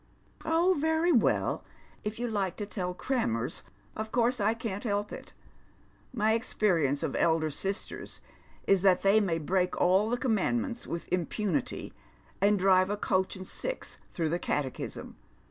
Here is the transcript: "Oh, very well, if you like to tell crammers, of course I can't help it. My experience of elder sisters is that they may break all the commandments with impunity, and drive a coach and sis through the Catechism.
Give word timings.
"Oh, 0.59 0.75
very 0.79 1.11
well, 1.11 1.63
if 2.03 2.17
you 2.17 2.27
like 2.27 2.55
to 2.57 2.65
tell 2.65 2.95
crammers, 2.95 3.61
of 3.95 4.11
course 4.11 4.39
I 4.41 4.55
can't 4.55 4.83
help 4.83 5.11
it. 5.11 5.31
My 6.11 6.33
experience 6.33 7.03
of 7.03 7.15
elder 7.15 7.51
sisters 7.51 8.19
is 8.65 8.81
that 8.81 9.03
they 9.03 9.19
may 9.21 9.37
break 9.37 9.79
all 9.79 10.09
the 10.09 10.17
commandments 10.17 10.87
with 10.87 11.07
impunity, 11.13 11.93
and 12.41 12.57
drive 12.57 12.89
a 12.89 12.97
coach 12.97 13.35
and 13.35 13.45
sis 13.45 13.99
through 14.11 14.29
the 14.29 14.39
Catechism. 14.39 15.17